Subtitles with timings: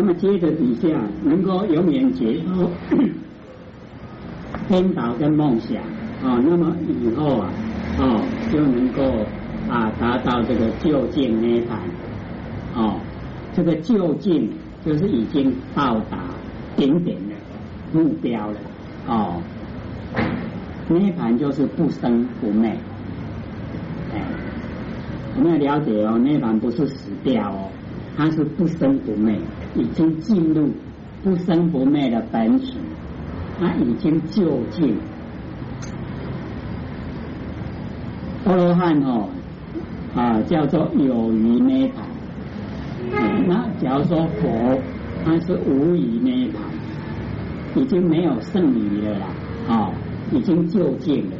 [0.00, 0.88] 那么接着底下
[1.24, 2.70] 能够永远解脱
[4.68, 5.76] 颠倒跟梦想。
[6.22, 7.50] 啊，那么以后啊，
[7.98, 8.22] 哦
[8.52, 9.02] 就能够
[9.68, 11.80] 啊达到这个究竟涅盘
[12.76, 13.00] 哦，
[13.54, 14.48] 这个究竟
[14.84, 16.18] 就是已经到达
[16.76, 17.34] 顶点的
[17.92, 18.58] 目标了。
[19.08, 19.42] 哦。
[20.88, 22.70] 涅盘就是不生不灭，
[24.14, 24.22] 哎，
[25.36, 27.68] 我们要了解哦，涅盘不是死掉哦，
[28.18, 29.38] 它是不生不灭，
[29.76, 30.68] 已经进入
[31.22, 32.74] 不生不灭的本体，
[33.60, 34.96] 它已经就近。
[38.44, 39.28] 阿罗汉哦，
[40.16, 42.04] 啊叫做有余涅盘，
[43.46, 44.80] 那假如说佛，
[45.24, 46.60] 它是无余涅盘，
[47.76, 49.26] 已经没有剩余了啦，
[49.68, 49.92] 啊。
[50.30, 51.36] 已经就近了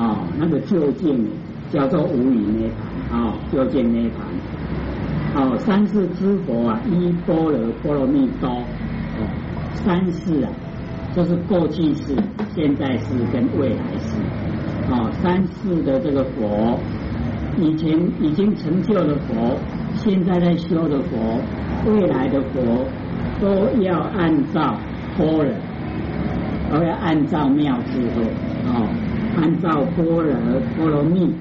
[0.00, 1.26] 啊，那个就近
[1.72, 2.70] 叫做无余涅
[3.10, 4.20] 盘啊，就近涅盘。
[5.38, 9.22] 哦，三世之佛啊，依波罗波罗蜜多哦，
[9.72, 10.50] 三世啊，
[11.14, 12.16] 就是过去世、
[12.56, 14.16] 现在世跟未来世。
[14.90, 16.76] 哦，三世的这个佛，
[17.56, 19.56] 以前已经成就的佛，
[19.94, 21.38] 现在在修的佛，
[21.86, 22.84] 未来的佛，
[23.40, 24.74] 都要按照
[25.16, 25.52] 波罗。
[26.70, 28.22] 都要按照妙智慧
[28.66, 28.86] 哦，
[29.38, 30.34] 按照波罗
[30.76, 31.32] 波罗蜜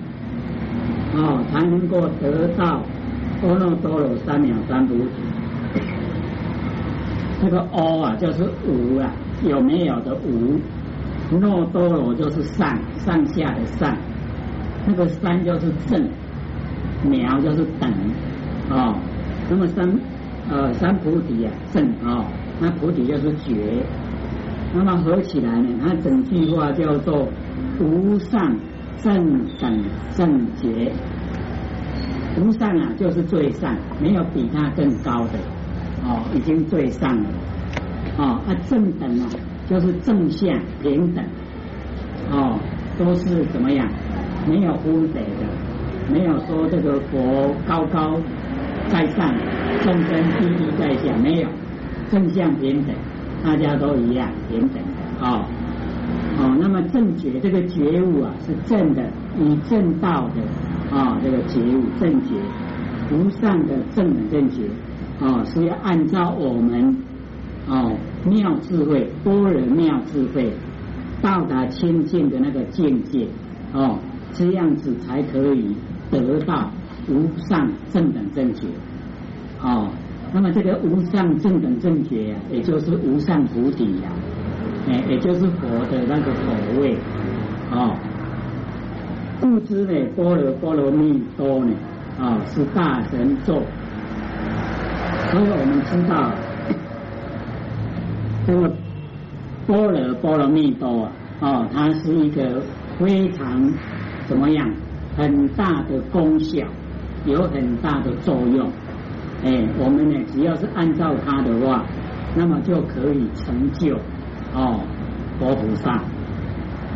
[1.13, 2.81] 哦，才能够得到
[3.43, 5.09] 阿耨多罗三藐三菩提。
[7.41, 9.11] 这个阿啊，就是无啊，
[9.43, 10.59] 有没有的无？
[11.29, 13.95] 耨多罗就是上上下的上，
[14.87, 16.09] 那个三就是正，
[17.05, 17.91] 藐就是等
[18.69, 18.95] 哦。
[19.49, 19.87] 那么三
[20.49, 22.25] 呃三菩提啊正哦，
[22.59, 23.83] 那菩提就是觉。
[24.73, 25.69] 那么合起来呢？
[25.81, 27.27] 它整句话叫做
[27.79, 28.55] “无上
[28.97, 30.91] 正等正觉”。
[32.39, 35.39] 无上啊，就是最上，没有比他更高的
[36.05, 37.29] 哦，已经最上了
[38.17, 38.39] 哦。
[38.47, 39.25] 啊，正等啊，
[39.69, 41.23] 就是正向平等
[42.31, 42.57] 哦，
[42.97, 43.87] 都是怎么样？
[44.47, 45.45] 没有分别的，
[46.11, 48.17] 没有说这个佛高高
[48.87, 49.33] 在上，
[49.83, 51.47] 众生低低在下，没有
[52.09, 52.95] 正向平等。
[53.43, 55.45] 大家都一样平等的哦
[56.39, 59.03] 哦，那么正觉这个觉悟啊是正的，
[59.39, 60.41] 以正道的
[60.91, 62.35] 啊这个觉悟正觉，
[63.11, 64.63] 无上的正的正觉
[65.19, 66.95] 哦是要按照我们
[67.67, 70.53] 哦妙智慧般若妙智慧
[71.21, 73.27] 到达清净的那个境界
[73.73, 73.97] 哦
[74.33, 75.75] 这样子才可以
[76.11, 76.71] 得到
[77.09, 78.67] 无上正等正觉
[79.61, 79.89] 哦。
[80.33, 84.11] 那么这个无上正等正觉呀，也就是无上菩提呀，
[84.89, 86.97] 哎，也就是佛的那个口味
[87.71, 87.95] 哦。
[89.39, 91.71] 故知呢，波罗波罗蜜多呢，
[92.19, 93.61] 啊，是大神咒。
[95.29, 96.31] 所以我们知道，
[98.45, 98.71] 这个
[99.67, 101.11] 波罗波罗蜜多啊，
[101.41, 102.61] 哦，它是一个
[102.97, 103.71] 非常
[104.25, 104.69] 怎么样，
[105.15, 106.65] 很大的功效，
[107.25, 108.67] 有很大的作用。
[109.43, 111.85] 哎，我们呢，只要是按照它的话，
[112.35, 113.95] 那么就可以成就
[114.53, 114.79] 哦
[115.39, 116.01] 佛菩萨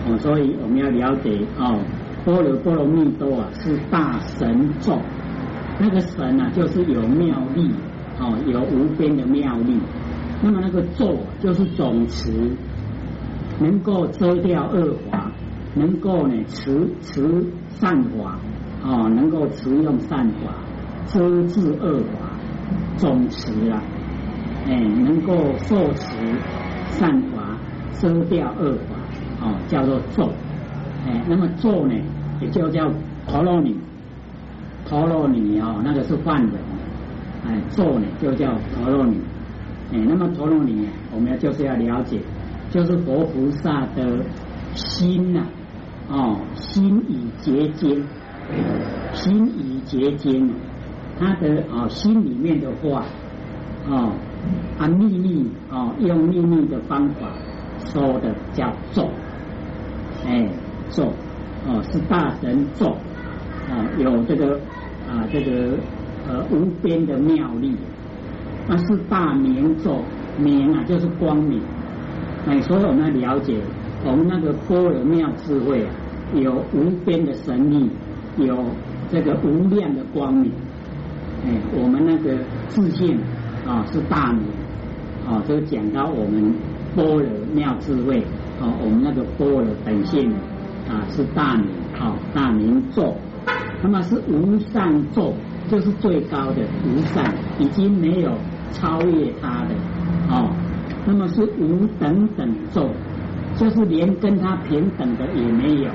[0.07, 0.17] 哦。
[0.17, 1.77] 所以我们要了解哦，
[2.23, 4.97] 波罗波罗蜜多啊是大神咒，
[5.79, 7.71] 那个神啊就是有妙力
[8.19, 9.79] 哦，有无边的妙力。
[10.43, 12.31] 那么那个咒就是总持，
[13.59, 15.31] 能够遮掉恶法，
[15.75, 18.39] 能够呢持持善法
[18.83, 20.53] 哦，能够持用善法，
[21.07, 22.27] 遮治恶法。
[22.97, 23.81] 总持啊，
[24.67, 26.15] 哎，能够受持
[26.89, 27.57] 善法，
[27.93, 28.95] 遮掉恶法，
[29.41, 30.29] 哦，叫做咒，
[31.05, 31.93] 哎，那么咒呢，
[32.39, 32.89] 也就叫
[33.27, 33.75] 陀罗尼，
[34.87, 36.53] 陀罗尼哦，那个是梵文，
[37.45, 39.17] 哎，咒呢就叫陀罗尼，
[39.93, 42.19] 哎，那么陀罗尼，我们要就是要了解，
[42.69, 44.23] 就是佛菩萨的
[44.73, 45.43] 心呐，
[46.09, 48.03] 哦，心已结晶，
[49.13, 50.53] 心已结晶。
[51.19, 53.03] 他的啊心里面的话，
[53.87, 54.11] 哦，
[54.79, 57.27] 啊秘密哦，用秘密的方法
[57.85, 59.07] 说的叫咒，
[60.25, 60.49] 哎
[60.91, 61.11] 咒
[61.67, 62.87] 哦是大神咒，
[63.69, 64.59] 啊有这个
[65.09, 65.77] 啊这个
[66.27, 67.75] 呃无边的妙力，
[68.67, 70.01] 那是大明咒，
[70.37, 71.61] 明啊就是光明，
[72.47, 73.59] 哎所以我们了解
[74.05, 75.89] 我们那个波罗妙智慧啊，
[76.33, 77.89] 有无边的神力，
[78.37, 78.65] 有
[79.11, 80.51] 这个无量的光明。
[81.43, 82.37] 哎，我们那个
[82.67, 83.17] 自信
[83.67, 84.43] 啊是大明，
[85.27, 86.53] 啊，就讲到我们
[86.95, 87.23] 般若
[87.53, 88.19] 妙智慧，
[88.59, 90.31] 啊，我们那个般若本性。
[90.91, 91.65] 啊是大明，
[92.01, 93.15] 哦，大明咒，
[93.81, 95.33] 那么是无上咒，
[95.69, 97.23] 就是最高的无上，
[97.59, 98.31] 已经没有
[98.73, 99.75] 超越他的
[100.29, 100.51] 哦。
[101.05, 102.89] 那么是无等等咒，
[103.55, 105.89] 就是连跟他平等的也没有。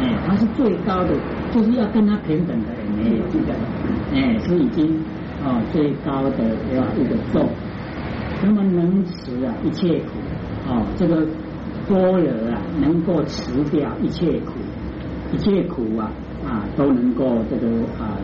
[0.00, 1.14] 哎，他是最高的，
[1.52, 3.54] 就是要跟他平等的也没有这个。
[4.12, 4.98] 哎，是已经
[5.44, 7.48] 哦最高的要一个咒。
[8.42, 10.18] 那么能持啊一切苦
[10.66, 11.26] 哦，这个
[11.90, 14.52] 般若啊能够辞掉一切苦，
[15.32, 16.10] 一切苦啊
[16.46, 17.66] 啊都能够这个
[17.98, 18.16] 啊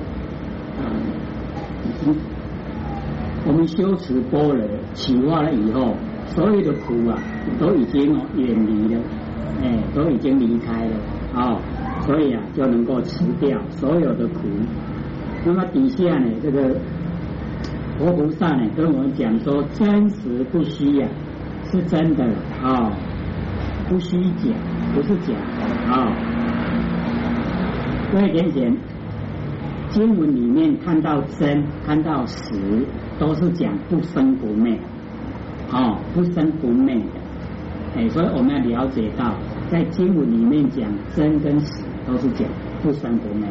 [0.78, 0.86] 啊，
[3.46, 4.64] 我们修持般若
[4.94, 5.94] 起化了以后，
[6.26, 7.18] 所有的苦啊
[7.58, 9.00] 都已经远离了，
[9.62, 10.96] 哎都已经离开了
[11.34, 11.60] 啊，
[12.06, 14.42] 所以啊就能够辞掉所有的苦。
[15.44, 16.76] 那么底下呢这个。
[17.98, 21.08] 佛菩萨呢跟我们讲说，真实不虚呀，
[21.72, 22.26] 是真的
[22.62, 22.92] 啊，
[23.88, 24.50] 不虚假，
[24.94, 26.12] 不是假的啊。
[28.12, 28.76] 各位点点，
[29.90, 32.54] 经文里面看到真，看到实，
[33.18, 34.76] 都是讲不生不灭，
[35.70, 37.20] 啊，不生不灭的。
[37.96, 39.34] 哎，所以我们要了解到，
[39.70, 40.84] 在经文里面讲
[41.14, 42.48] 真跟实，都是讲
[42.82, 43.46] 不生不灭，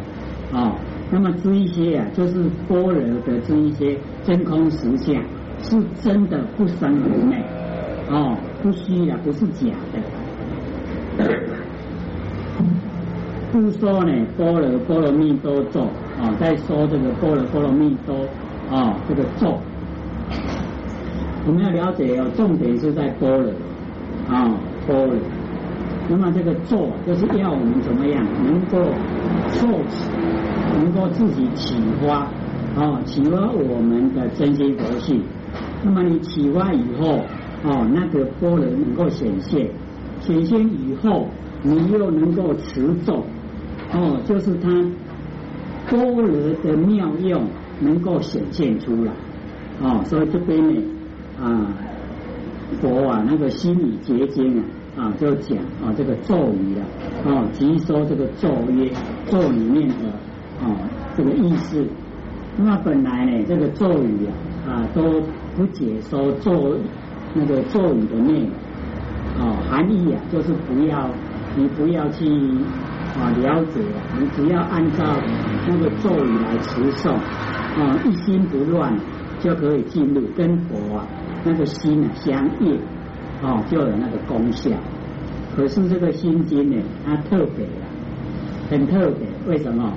[0.54, 0.76] 啊。
[1.12, 5.16] 那么这一些啊，就是般若的这一些真空实相，
[5.60, 7.38] 是真的不生不灭，
[8.10, 10.00] 哦，不虚的，不是假的。
[13.62, 15.84] 不说呢，波罗波罗蜜多咒
[16.20, 18.14] 啊，在说这个波罗波罗蜜多
[18.70, 19.58] 啊，这个咒，
[21.48, 23.50] 我们要了解哦，重点是在波罗
[24.30, 25.16] 啊，波罗。
[26.10, 28.78] 那么这个咒就是要我们怎么样能够
[29.52, 30.12] 受持，
[30.78, 32.28] 能够自己启发
[32.76, 35.24] 啊，启发我们的真心佛性。
[35.82, 37.22] 那么你启发以后，
[37.64, 39.70] 哦，那个波罗能够显现，
[40.20, 41.28] 显现以后，
[41.64, 43.24] 你又能够持咒，
[43.96, 44.70] 哦，就是它
[45.90, 47.48] 波罗的妙用
[47.80, 49.14] 能够显现出来，
[49.82, 50.82] 哦，所以这边呢，
[51.42, 51.74] 啊，
[52.82, 54.64] 佛啊，那个心理结晶啊。
[54.96, 56.88] 啊，就讲啊这个咒语啊，
[57.30, 58.90] 啊，即说这个咒曰
[59.26, 60.08] 咒里面的
[60.64, 60.72] 啊
[61.18, 61.86] 这个意思。
[62.56, 64.32] 那么本来呢，这个咒语啊
[64.72, 65.22] 啊都
[65.54, 66.78] 不解说咒
[67.34, 68.50] 那个咒语的内容
[69.38, 71.10] 啊含义啊，就是不要
[71.58, 72.24] 你不要去
[73.20, 73.82] 啊了解，
[74.20, 75.04] 你只要按照
[75.68, 78.96] 那个咒语来持诵啊，一心不乱
[79.40, 81.08] 就可以进入跟佛啊
[81.44, 82.80] 那个心啊相应。
[83.42, 84.72] 哦，就有那个功效。
[85.56, 87.84] 可是这个心经呢，它特别啊，
[88.70, 89.28] 很特别。
[89.46, 89.92] 为什么？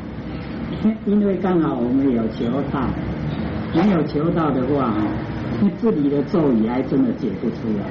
[1.06, 2.86] 因为刚好我们有求道，
[3.74, 4.92] 没有求道的话，
[5.62, 7.84] 那这里的咒语还真的解不出来。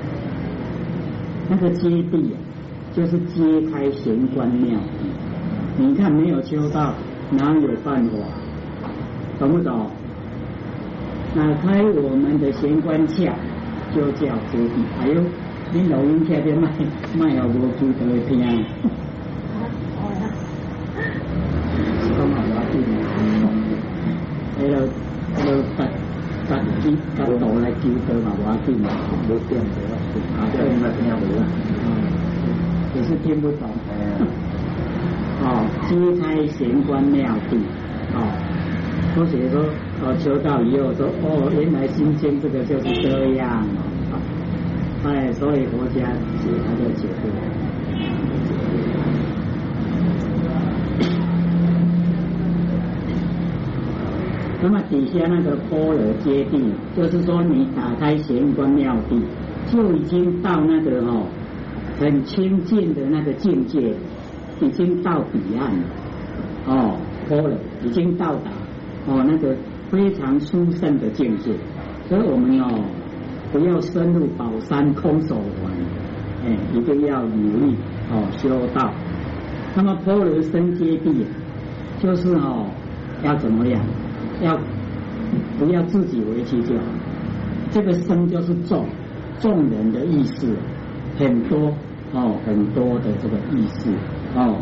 [1.49, 2.37] 那个接地啊，
[2.93, 5.07] 就是揭开玄关妙谛。
[5.77, 6.93] 你看没有修道，
[7.31, 8.11] 哪有办法？
[9.39, 9.85] 懂不懂？
[11.35, 13.29] 打开我们的玄关窍，
[13.93, 14.83] 就叫接地。
[14.99, 15.21] 还有。
[15.73, 16.69] 你录音听边卖
[17.19, 18.39] 卖有无记都会听。
[18.39, 18.41] 咁
[22.23, 22.73] 啊，我见，
[24.55, 24.75] 喺度
[25.35, 25.83] 喺度突
[26.47, 26.49] 突
[26.81, 26.83] 啲
[27.17, 28.67] 角度嚟叫佢嘛，我见
[29.27, 29.77] 冇听到
[30.39, 30.81] 啊，听唔听
[31.11, 31.43] 到啊？
[32.95, 33.67] 也是听不懂。
[35.47, 37.55] 哦，揭开玄关妙谛，
[38.13, 38.19] 哦，
[39.15, 39.63] 或者说
[40.03, 43.63] 哦，求道以后说哦，原来心经这个就是这样。
[44.11, 44.19] 哦
[45.05, 46.01] 哎，所以国家
[46.41, 47.33] 解他就解不了。
[54.59, 56.59] 那么底下那个波罗接地，
[56.97, 59.21] 就是说你打开玄关妙谛，
[59.71, 61.27] 就已经到那个哦
[61.99, 63.93] 很清净的那个境界，
[64.59, 65.87] 已经到彼岸了。
[66.67, 66.97] 哦，
[67.29, 67.51] 般若
[67.83, 68.51] 已经到达
[69.07, 69.55] 哦那个
[69.89, 71.53] 非常殊胜的境界，
[72.07, 72.67] 所以我们哦。
[73.49, 75.71] 不要深入宝山空手环，
[76.45, 77.77] 哎，一定要努力
[78.11, 78.91] 哦修道。
[79.73, 81.23] 那么波罗僧揭谛，
[81.97, 82.65] 就是哦
[83.23, 83.81] 要怎么样？
[84.41, 84.59] 要
[85.57, 86.83] 不要自己为其就好？
[87.71, 88.85] 这个僧就是众
[89.39, 90.53] 众人的意思，
[91.17, 91.73] 很多
[92.11, 93.89] 哦很多的这个意思
[94.35, 94.57] 哦，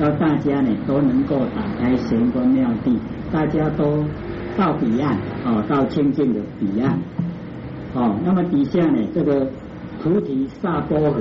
[0.00, 2.98] 要大家呢都能够打开玄关妙地，
[3.32, 4.04] 大家都
[4.56, 6.98] 到彼岸哦，到清净的彼岸。
[7.94, 9.50] 哦，那么底下呢，这个
[10.02, 11.20] 菩提萨波河，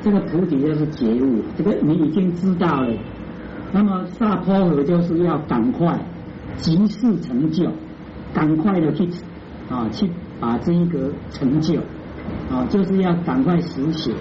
[0.00, 2.94] 这个菩提就是觉悟，这个你已经知道了。
[3.72, 5.98] 那么萨波河就是要赶快，
[6.56, 7.68] 即时成就，
[8.32, 9.08] 赶快的去
[9.68, 11.80] 啊，去把这一个成就
[12.50, 14.14] 啊，就是要赶快实现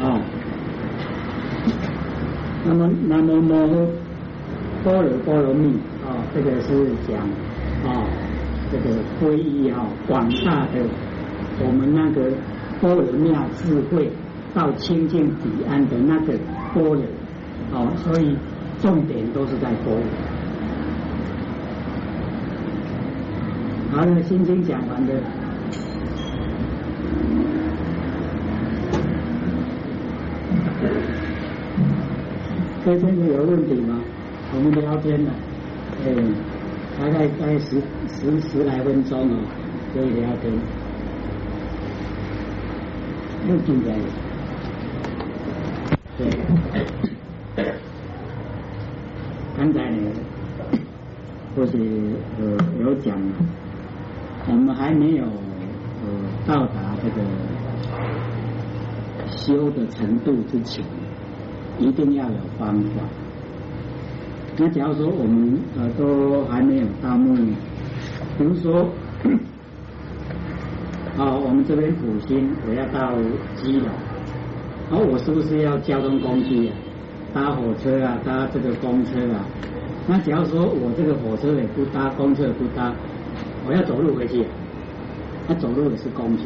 [0.00, 0.18] 哦。
[2.64, 3.86] 那么南无摩诃
[4.84, 5.74] 般若波罗蜜
[6.06, 7.18] 啊，这个是讲
[7.84, 8.04] 啊。
[8.72, 8.84] 这个
[9.20, 10.80] 皈依哈广大的
[11.58, 12.30] 我们那个
[12.80, 14.08] 般若妙智慧
[14.54, 16.38] 到清净彼岸的那个
[16.72, 17.02] 般若，
[17.72, 18.36] 哦，所以
[18.80, 20.00] 重点都是在般若。
[23.90, 25.14] 好了，心经讲完的
[32.82, 34.00] 这真的有问题吗？
[34.54, 35.30] 我们聊天呢，
[36.02, 36.10] 哎，
[36.98, 39.36] 大概大概十十十来分钟哦，
[39.92, 40.50] 可以聊天。
[43.48, 44.04] 又进来了，
[46.16, 46.20] 对，
[49.56, 50.10] 刚才呢，
[51.54, 51.78] 或是
[52.38, 53.16] 呃有讲，
[54.48, 56.08] 我们还没有呃
[56.46, 57.22] 到达这个
[59.30, 60.84] 修的程度之前。
[61.80, 63.02] 一定要有方法。
[64.56, 67.42] 那假如说我们呃都还没有到目的，
[68.36, 68.86] 比如说，
[71.16, 73.14] 啊， 我们这边普星我要到
[73.56, 73.88] 基隆，
[74.90, 76.74] 而我是不是要交通工具啊？
[77.32, 79.40] 搭火车啊，搭这个公车啊？
[80.06, 82.92] 那假如说我这个火车也不搭，公车也不搭，
[83.66, 84.44] 我要走路回去，
[85.48, 86.44] 那走路也是工具，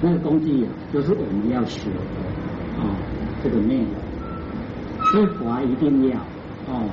[0.00, 2.94] 那个工具啊，就是我们要学的啊。
[3.42, 3.86] 这个内容，
[5.12, 6.18] 所以法一定要
[6.66, 6.88] 哦，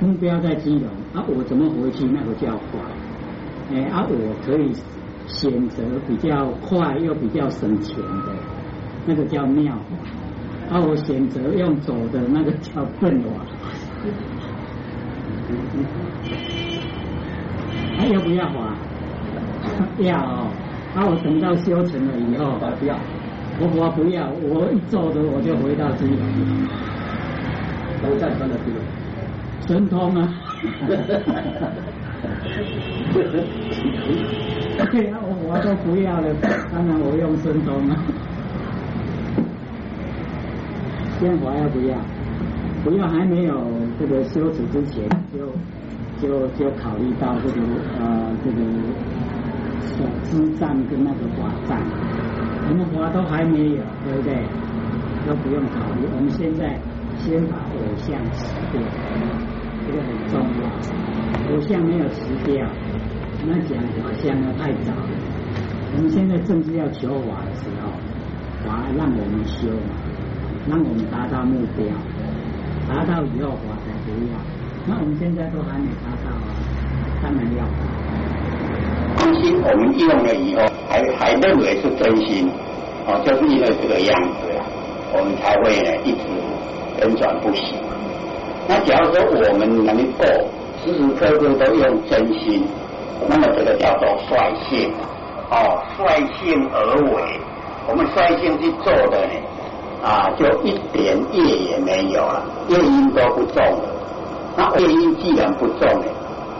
[0.00, 2.78] 目标在基隆啊，我怎么回去那个叫法，
[3.72, 4.72] 哎啊，我可以
[5.26, 8.34] 选择比较快又比较省钱的，
[9.06, 9.74] 那个叫妙
[10.68, 13.28] 法，啊，我选择用走的那个叫笨法，
[17.96, 18.74] 还要不要法？
[19.98, 20.46] 要哦，
[20.94, 22.96] 啊，我等到修成了以后，不要。
[23.60, 26.18] 我我不要，我一走的我就回到基隆，
[28.02, 28.80] 都在穿的基隆，
[29.66, 30.28] 神通啊！
[34.90, 36.26] 对啊，我我都不要了，
[36.72, 37.96] 当然我用神通啊。
[41.20, 41.96] 先华要不要？
[42.82, 43.62] 不要还没有
[43.98, 45.38] 这个修持之前，就
[46.20, 47.56] 就就考虑到这个
[48.00, 48.02] 呃
[48.44, 48.58] 这个
[49.96, 51.80] 手之战跟那个法战。
[52.66, 54.34] 我们华都还没有，对不对？
[55.26, 56.04] 都不用考虑。
[56.16, 56.78] 我们现在
[57.16, 58.80] 先把偶像辞掉，
[59.86, 60.68] 这个很重要。
[61.54, 62.66] 偶像没有辞掉，
[63.46, 64.92] 那讲法相呢太早。
[65.96, 67.88] 我们现在正是要求法的时候，
[68.66, 69.96] 法让我们修嘛，
[70.68, 71.86] 让我们达到目标，
[72.88, 74.36] 达到以后法才不要。
[74.86, 76.52] 那我们现在都还没达到啊，
[77.22, 77.64] 当然要。
[79.16, 80.73] 真心我们用了以后。
[80.94, 82.48] 还还认为是真心，
[83.04, 84.62] 哦，就是因为这个样子啊，
[85.12, 86.22] 我们才会呢一直
[87.00, 87.74] 轮转不息。
[88.68, 90.24] 那假如说我们能够
[90.84, 92.64] 时时刻刻都用真心，
[93.26, 94.92] 那么这个叫做率性，
[95.50, 96.78] 哦，率性而
[97.10, 97.40] 为，
[97.88, 99.34] 我们率性去做的呢，
[100.04, 103.88] 啊，就一点业也没有了，业因都不重了。
[104.56, 106.06] 那业因既然不重呢，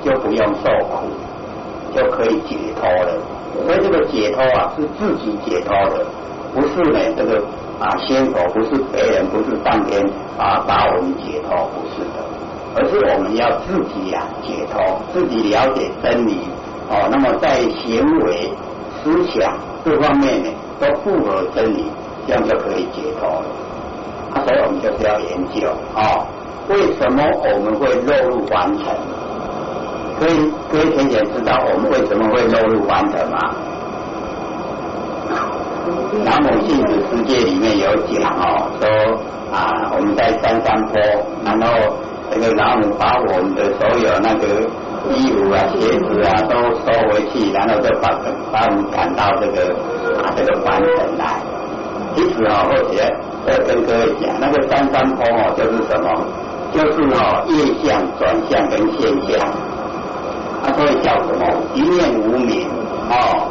[0.03, 1.07] 就不用受苦，
[1.95, 3.15] 就可以解脱了。
[3.63, 6.05] 所以这个解脱啊，是自己解脱的，
[6.55, 7.43] 不是呢这个
[7.81, 10.03] 啊仙佛，不是别人，不是上天
[10.39, 12.19] 啊把我们解脱，不是的，
[12.75, 16.41] 而是我们要自己呀解脱，自己了解真理
[16.91, 17.09] 哦。
[17.11, 18.51] 那么在行为、
[19.03, 21.87] 思想各方面呢，都符合真理，
[22.27, 23.45] 这样就可以解脱了。
[24.35, 26.27] 啊，所以我们就是要研究哦，
[26.69, 28.87] 为什么我们会落入凡尘？
[30.19, 33.39] 可以各位浅浅知道我们为什么会落入凡尘吗？
[36.25, 38.89] 南无净土世界里面有讲哦，说
[39.53, 41.01] 啊我们在山山坡，
[41.45, 41.67] 然后
[42.31, 44.65] 这个老母把我们的所有那个
[45.13, 48.09] 衣服啊鞋子啊都收回去，然后就把
[48.51, 49.75] 把我们赶到这个
[50.23, 51.43] 啊这个凡尘来。
[52.17, 56.07] 其实啊，或者要跟各位讲，那个山山坡哦就是什么？
[56.73, 59.51] 就是哦业相转向跟现象。
[60.65, 61.45] 它所以叫什么？
[61.75, 62.67] 一念无明，
[63.11, 63.47] 哦，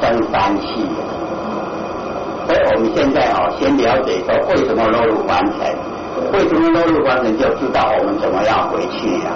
[0.00, 0.86] 生三气。
[2.46, 5.74] 所以我们现在哦，先了解说为什么落入凡尘，
[6.32, 9.30] 为什么落入凡尘，就知道我们怎么样回去呀？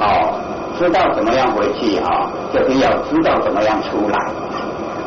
[0.00, 0.40] 哦，
[0.78, 4.16] 知道怎么样回去啊，就是要知道怎么样出来。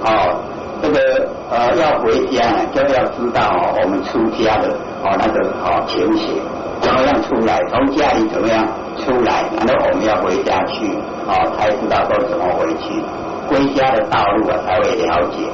[0.05, 0.37] 哦，
[0.81, 4.69] 这个呃要回家，就要知道哦，我们出家的
[5.03, 6.39] 哦那个哦情形，
[6.81, 8.65] 怎么样出来，从家里怎么样。
[9.05, 10.89] 出来，然后我们要回家去，
[11.29, 12.99] 哦，才知道说怎么回去，
[13.47, 15.45] 归家的道路啊，才会了解，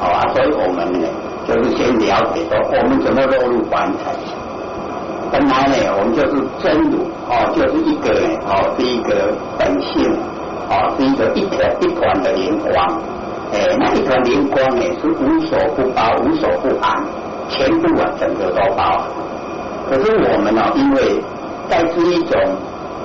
[0.00, 1.06] 好啊，所以我们呢，
[1.46, 4.08] 就是先了解说我们怎么落入凡尘。
[5.30, 10.10] 本来呢，我们就是真如，哦，就是一个呢，哦，是一个本性，
[10.70, 12.98] 哦，是一个一体的一团的灵光，
[13.52, 17.04] 哎，那一团灵光呢是无所不包、无所不含，
[17.50, 19.04] 全部啊整个都包。
[19.88, 21.20] 可是我们呢，因为
[21.68, 22.38] 在这一种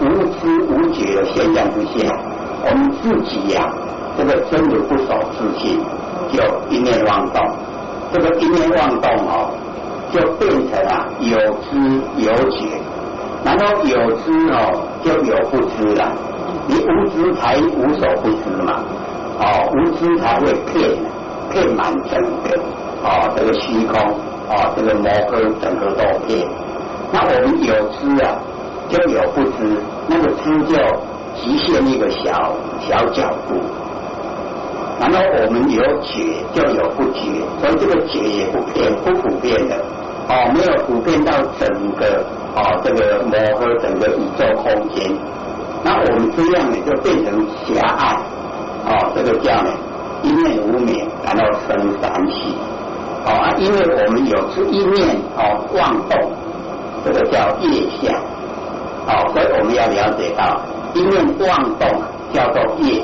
[0.01, 0.05] 无
[0.39, 2.13] 知无觉的现象之下，
[2.65, 3.71] 我们自己呀，
[4.17, 5.79] 这个真的不守自信，
[6.31, 7.41] 就一念妄动。
[8.11, 9.49] 这个一念妄动哦，
[10.11, 11.79] 就变成啊有知
[12.17, 12.79] 有觉，
[13.43, 16.11] 然后有知哦就有不知了。
[16.67, 18.83] 你无知才无所不知嘛，
[19.39, 20.91] 哦，无知才会骗，
[21.49, 22.57] 骗满整个
[23.03, 23.99] 哦这个虚空
[24.49, 26.47] 哦这个摩诃整个都骗。
[27.13, 28.41] 那我们有知啊，
[28.89, 29.77] 就有不知，
[30.07, 30.73] 那个知就
[31.39, 32.51] 局限一个小
[32.81, 33.53] 小角度。
[34.99, 37.21] 然后我们有觉就有不觉，
[37.61, 39.75] 所以这个觉也不变不普遍的
[40.27, 41.67] 哦，没有普遍到整
[41.97, 42.23] 个
[42.55, 45.11] 哦这个摩诃整个宇宙空间。
[45.83, 48.15] 那我们这样呢，就变成狭隘，
[48.85, 49.69] 哦，这个叫呢
[50.23, 52.55] 一念无明，然后生三气，
[53.25, 56.31] 哦啊，因为我们有这一念哦妄动，
[57.03, 58.13] 这个叫业相，
[59.07, 60.61] 哦，所以我们要了解到
[60.93, 62.01] 一念妄动
[62.33, 63.03] 叫做业，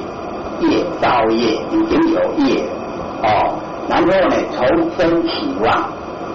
[0.61, 2.63] 业造业已经有业，
[3.23, 3.55] 哦，
[3.87, 4.65] 然后呢从
[4.97, 5.89] 生起妄，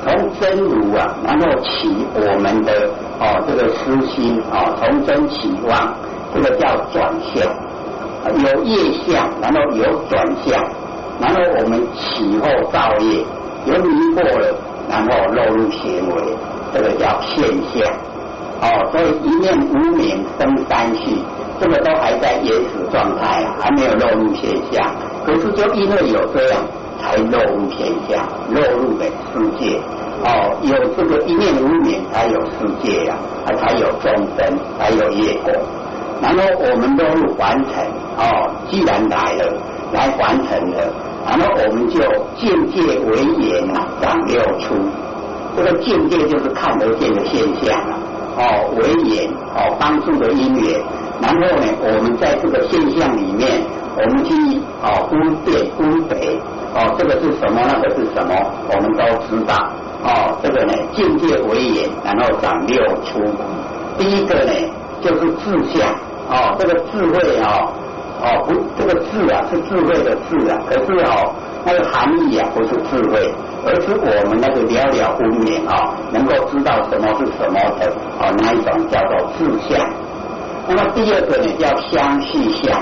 [0.05, 2.73] 从真如啊，然后起我们的
[3.21, 5.95] 哦这个私心哦，从真起妄。
[6.37, 7.47] 这个叫转向，
[8.43, 10.61] 有业相，然后有转向，
[11.21, 13.23] 然后我们起后造业，
[13.67, 14.53] 由迷惑了，
[14.91, 16.35] 然后落入行为，
[16.75, 17.91] 这个叫现象。
[18.61, 21.19] 哦，所以一念无明生三续，
[21.61, 24.91] 这个都还在原始状态，还没有落入现象。
[25.25, 26.63] 可是就因为有这样，
[27.01, 29.79] 才落入现象，落入的世界。
[30.25, 33.17] 哦，有这个一念无明，才有世界呀，
[33.59, 35.53] 才有众生，才有业果。
[36.23, 37.73] 然后我们都是完成
[38.17, 39.53] 哦，既然来了，
[39.93, 40.93] 来完成了，
[41.27, 42.01] 然后我们就
[42.39, 44.75] 境界为眼啊，长六出。
[45.57, 47.79] 这个境界就是看得见的现象，
[48.37, 50.81] 哦，为眼哦，帮助的因缘。
[51.21, 53.63] 然后呢，我们在这个现象里面，
[53.97, 54.35] 我们去
[54.83, 56.37] 哦分辨分别
[56.75, 58.35] 哦，这个是什么，那个是什么，
[58.69, 59.55] 我们都知道
[60.03, 60.37] 哦。
[60.43, 63.21] 这个呢，境界为眼，然后长六出。
[63.97, 64.53] 第一个呢，
[65.01, 65.95] 就是志向。
[66.27, 67.71] 哦，这个智慧哦，
[68.25, 71.29] 哦不，这个智啊是智慧的智啊，可是哦
[71.63, 73.31] 那个含义啊不是智慧，
[73.67, 79.87] 而是我们那个了了分明啊，能够知道什么是什么的哦那一种叫做智相。
[80.67, 82.81] 那么第二个呢叫相续相，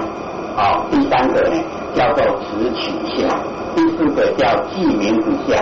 [0.57, 1.57] 哦第三个呢
[1.93, 3.29] 叫做直取相，
[3.75, 5.59] 第四个叫记名子相，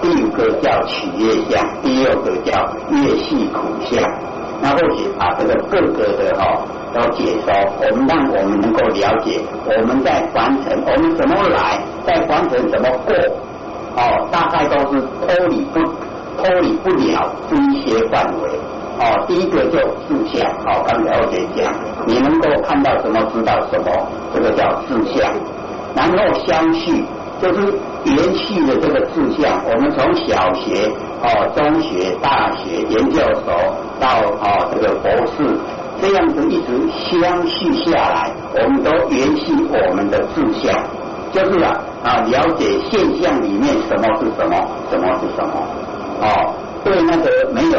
[0.00, 2.52] 第五个叫取业相，第六个叫
[3.02, 4.00] 业系苦相。
[4.62, 6.62] 那或许把这个各个的哦。
[6.94, 13.14] 要解说，我们让我们能够了解，我们在凡尘，我们怎么来，在凡尘怎么过，
[13.96, 15.80] 哦，大概都是脱离不
[16.36, 18.48] 脱离不了这一些范围，
[18.98, 21.72] 哦，第一个就志向，哦，刚才我姐讲，
[22.06, 23.90] 你能够看到什么，知道什么，
[24.34, 25.30] 这个叫志向，
[25.94, 27.04] 然后相续，
[27.42, 27.74] 就是
[28.04, 30.90] 延续的这个志向，我们从小学，
[31.22, 33.52] 哦，中学、大学、研究所
[34.00, 35.58] 到哦这个博士。
[36.00, 40.72] 这样子一直相续下来，我们都延续我们的志向，
[41.32, 44.56] 就是啊啊了解现象里面什么是什么，
[44.90, 45.54] 什么是什么
[46.22, 46.54] 哦。
[46.84, 47.78] 对那个没有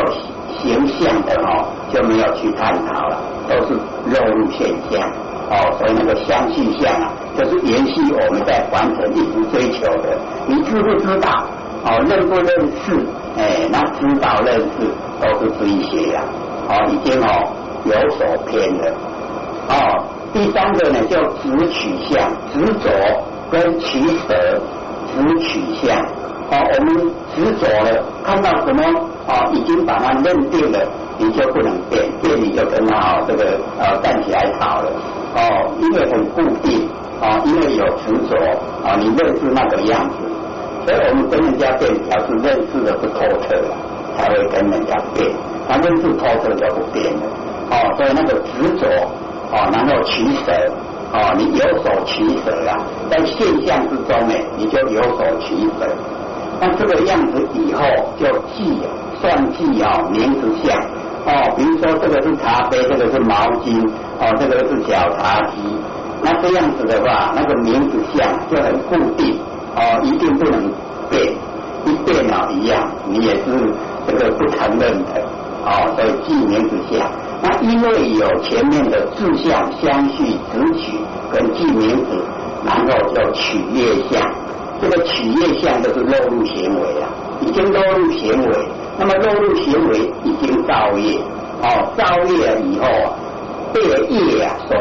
[0.60, 3.73] 形象的哦，就没有去探讨了，都是
[4.05, 5.01] 落入现象
[5.49, 5.73] 哦。
[5.77, 10.17] 所以那个相续相啊，就是延续我们在完成一直追求的。
[10.45, 11.45] 你知不知道？
[11.86, 12.45] 哦，认不认
[12.84, 12.99] 识？
[13.38, 16.21] 哎，那知道认识都是追学呀。
[16.67, 17.47] 哦，已经哦。
[17.85, 18.91] 有所偏的
[19.69, 22.89] 哦，第三个呢叫执取向，执着
[23.51, 24.61] 跟取舍，
[25.13, 26.03] 执取向。
[26.51, 28.83] 哦，我们执着了，看到什么？
[29.27, 30.79] 哦，已经把它认定了，
[31.19, 34.89] 你就不能变，变你就跟他这个呃站起来跑了。
[35.35, 36.89] 哦，因为很固定
[37.21, 38.35] 哦，因为有执着
[38.83, 40.15] 啊，你认识那个样子，
[40.87, 43.61] 所以我们跟人家变，表示认识的不透彻，
[44.17, 45.29] 才会跟人家变，
[45.67, 47.21] 他认识透彻就不变了。
[47.71, 48.88] 哦，所以那个执着，
[49.51, 50.51] 哦，然后取舍，
[51.13, 52.73] 哦，你有所取舍啊，
[53.10, 55.88] 在现象之中呢，你就有所取舍。
[56.62, 57.84] 那这个样子以后
[58.19, 58.82] 就记
[59.21, 60.75] 算计啊，名字像
[61.25, 63.79] 哦，比如说这个是茶杯，这个是毛巾，
[64.19, 65.58] 哦，这个是小茶几。
[66.21, 69.39] 那这样子的话，那个名字像就很固定，
[69.75, 70.69] 哦，一定不能
[71.10, 71.34] 变，
[71.86, 73.43] 一变啊一样，你也是
[74.05, 75.21] 这个不承认的，
[75.63, 77.10] 哦，所以记名字像。
[77.41, 80.97] 那因为有前面的志向相续、直取，
[81.32, 82.21] 跟记名字，
[82.65, 84.21] 然后就取业相。
[84.82, 87.08] 这个取业相就是落入行为啊，
[87.41, 88.67] 已经落入行为。
[88.97, 91.19] 那么落入行为已经造业，
[91.62, 93.13] 哦，造业了以后啊，
[93.73, 94.78] 被业啊所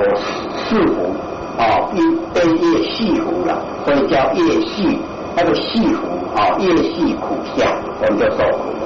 [0.69, 1.11] 束缚，
[1.59, 4.99] 哦，被被业束缚了，所以叫业系。
[5.37, 6.01] 那个系缚，
[6.35, 7.69] 哦，业系苦相，
[8.01, 8.78] 我们就受苦。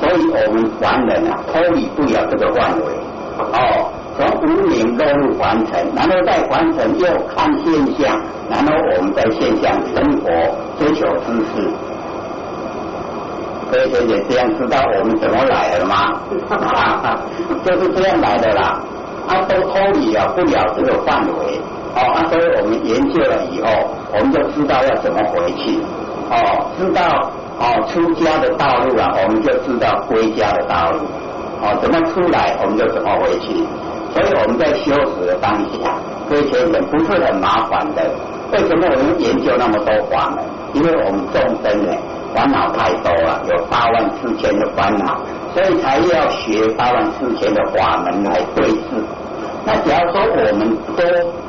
[0.00, 2.84] 所以我们凡人啊，脱离不了这个范围，
[3.38, 3.90] 哦。
[4.18, 10.28] 从无名落入凡尘，然后在凡尘又看现象，然后我们在现象生活
[10.76, 11.70] 追求知识。
[13.70, 16.20] 所以姐姐这样知道我们怎么来的吗？
[17.64, 18.80] 就是这样来的啦。
[19.28, 21.60] 啊，都脱离了不了这个范围，
[21.94, 23.68] 哦，啊，所以我们研究了以后，
[24.14, 25.78] 我们就知道要怎么回去，
[26.28, 30.98] 哦，知道哦出家的道路啊，我们就知道归家的道路，
[31.60, 33.66] 哦，怎么出来我们就怎么回去。
[34.14, 35.94] 所以我们在修持的当下，
[36.30, 38.02] 这些人不是很麻烦的。
[38.50, 40.42] 为什么我们研究那么多法门？
[40.72, 41.92] 因为我们众生呢，
[42.34, 45.20] 烦恼太多了，有八万四千的烦恼，
[45.52, 49.04] 所以才要学八万四千的法门来对治。
[49.66, 51.04] 那假如说我们都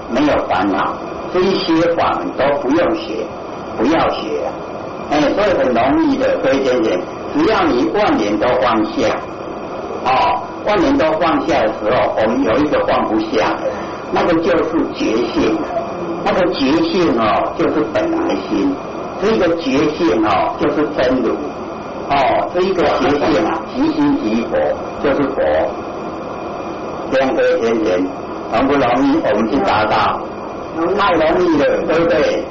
[0.09, 0.93] 没有烦恼，
[1.33, 3.25] 这一些法门都不用学，
[3.77, 4.41] 不要学，
[5.11, 6.37] 哎，所以很容易的。
[6.43, 6.99] 这些人，
[7.33, 9.15] 只要你万年都放下，
[10.05, 10.43] 哦。
[10.65, 13.55] 万年都放下的时候，我们有一个放不下，
[14.11, 15.57] 那个就是觉性。
[16.23, 18.75] 那个觉性哦，就是本来心。
[19.21, 21.33] 这个觉性哦，就是真如。
[22.09, 24.59] 哦，这一个觉性啊，即心即佛，
[25.01, 25.41] 就是佛。
[27.11, 28.05] 这样子天天
[28.51, 29.17] 容不容易？
[29.23, 30.19] 我们去达到，
[30.97, 32.43] 太容易了，对不对？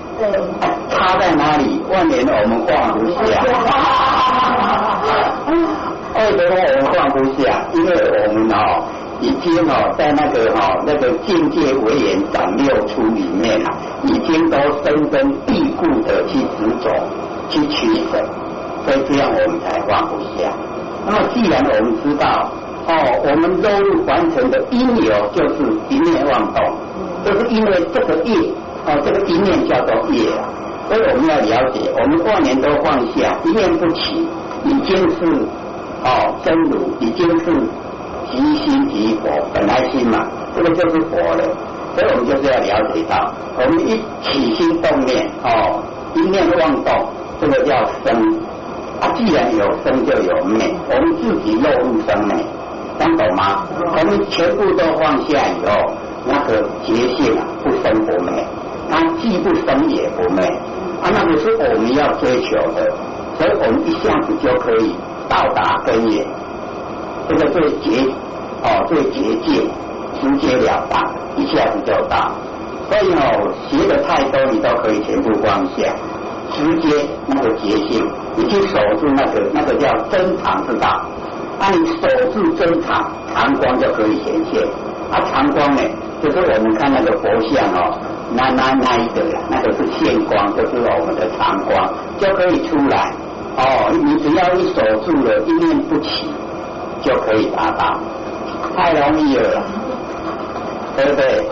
[0.90, 1.81] 差在哪里？
[1.88, 3.18] 万年我们放不下。
[6.14, 7.62] 为什么我们放不下？
[7.72, 7.88] 因为
[8.26, 8.83] 我们哦，
[9.20, 13.70] 已经哦，在那个哦那个境界为言长六出里面啊，
[14.02, 16.90] 已经都深根蒂固的去执着、
[17.48, 18.18] 去取舍，
[18.85, 20.50] 所以这样我们才放不下。
[21.07, 22.50] 那么既然我们知道
[22.88, 26.74] 哦，我们落入凡尘的因由就是一念妄动，
[27.24, 28.52] 就是因为这个业
[28.88, 30.48] 哦，这个一念叫做业啊，
[30.88, 34.27] 所以我们要了解，我们过年都放下，一念不起，
[34.64, 35.46] 已经是。
[36.05, 37.53] 哦，真如已经是
[38.31, 41.42] 即心即佛，本来心嘛，这个就是佛了。
[41.96, 45.83] 所以我们就是要了解到，我们一起心动念，哦，
[46.14, 47.07] 一念妄动，
[47.40, 48.38] 这个叫生。
[49.01, 52.37] 啊，既然有生就有灭，我们自己落入生灭，
[52.98, 53.66] 听懂吗？
[53.77, 55.92] 我们全部都放下以后，
[56.24, 58.46] 那个觉性啊，不生不灭，
[58.90, 60.46] 它既不生也不灭，
[61.03, 62.90] 啊，那个是我们要追求的，
[63.38, 64.94] 所以我们一下子就可以。
[65.29, 66.27] 到达根源，
[67.29, 68.11] 这个最捷
[68.62, 69.68] 哦，最捷径，
[70.18, 71.05] 直截了当，
[71.37, 72.33] 一下子就到。
[72.88, 75.92] 所以哦，学的太多，你都可以全部放下，
[76.51, 80.88] 直接那个捷性，你去守住那个，那个叫真常之道。
[81.61, 84.66] 啊，你守住真常，常光就可以显现。
[85.12, 85.83] 啊，常光呢，
[86.22, 87.92] 就是我们看那个佛像哦，
[88.34, 93.12] 那那那一个呀，那个是现光，就是我们的常光，就可以出来。
[93.56, 96.28] 哦，你只要一守住了，一念不起，
[97.02, 97.98] 就可以达到，
[98.76, 99.62] 太容易了，
[100.96, 101.48] 对不对？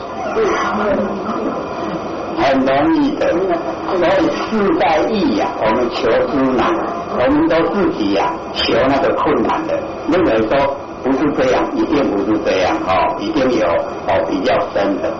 [2.38, 6.70] 很容易的，所以事在易呀，我们求之难，
[7.18, 9.74] 我们都自己呀求那个困难的，
[10.12, 15.10] 认为说不是这样，一定不是这样哦，一定有哦比较深的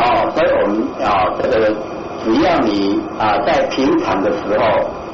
[0.00, 1.72] 哦，所以我们啊这个
[2.24, 4.64] 只要你啊在平常的时候。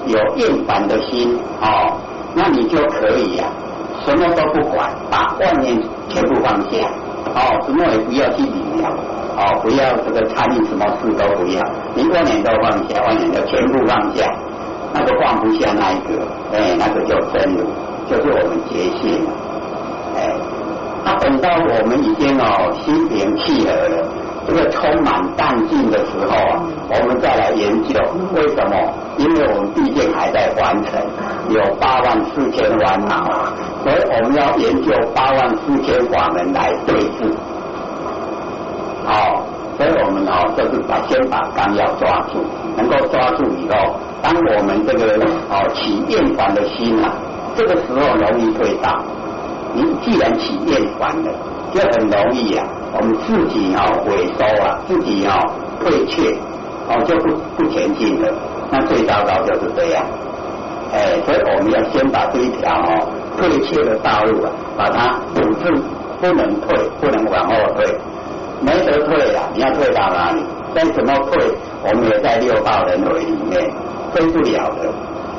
[0.07, 1.99] 有厌烦的心哦，
[2.33, 3.47] 那你就可以呀，
[4.05, 5.77] 什么都不管，把万念
[6.09, 6.79] 全部放下
[7.35, 8.89] 哦，什么也不要去理了
[9.37, 11.61] 哦，不要这个参与什么事都不要，
[11.97, 14.25] 你万念都放下，万念都全部放下，
[14.95, 16.23] 那个放不下那一个，
[16.55, 17.67] 哎，那个叫真如，
[18.09, 19.27] 就是我们觉性，
[20.15, 20.31] 哎，
[21.05, 24.07] 那等到我们已经哦心平气和了，
[24.57, 27.95] 个充满淡静的时候啊，我们再来研究
[28.35, 28.75] 为什么。
[29.19, 31.01] 因为我们毕竟还在完成，
[31.49, 33.25] 有八万四千万嘛，
[33.83, 37.33] 所以我们要研究八万四千法门来对治。
[39.07, 39.41] 好，
[39.79, 42.45] 所以我们哦，就是把先把纲要抓住，
[42.77, 47.15] 能够抓住以后，当我们这个哦起厌烦的心啊，
[47.57, 49.01] 这个时候容易退道。
[49.73, 51.33] 你既然起厌烦了，
[51.77, 52.65] 就很容易啊，
[52.99, 55.33] 我们自己哦萎缩啊，自己哦
[55.81, 56.33] 退却，
[56.89, 58.33] 哦就不不前进了。
[58.71, 60.03] 那最糟糕就是这样，
[60.93, 65.83] 哎，所以我们要先把这一条哦退却的道路啊，把它堵住，
[66.21, 67.87] 不能退，不能往后退。
[68.63, 70.41] 没得退了，你要退到哪里？
[70.75, 73.71] 再怎么退，我们也在六道轮回里面，
[74.15, 74.91] 退不了的。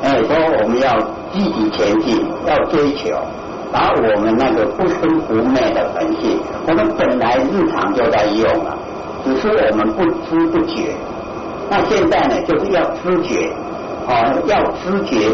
[0.04, 0.96] 哎，所以我们要
[1.32, 3.18] 积极前进，要追求，
[3.72, 8.76] 把我们那个不生不灭的本性，我们本来日常就在用啊，
[9.24, 10.94] 只是我们不知不觉。
[11.70, 13.52] 那现在呢，就是要知觉，
[14.06, 15.30] 啊，要知觉，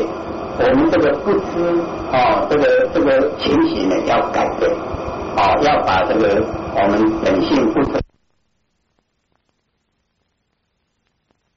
[0.58, 4.70] 我们这个不知，啊，这个这个情形呢要改变，
[5.36, 6.42] 啊，要把这个
[6.74, 8.03] 我们本性不生。